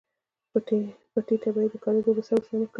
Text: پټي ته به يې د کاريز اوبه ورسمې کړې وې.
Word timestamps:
پټي 1.13 1.35
ته 1.41 1.49
به 1.53 1.59
يې 1.63 1.69
د 1.71 1.75
کاريز 1.83 2.05
اوبه 2.07 2.21
ورسمې 2.23 2.41
کړې 2.47 2.55
وې. 2.59 2.65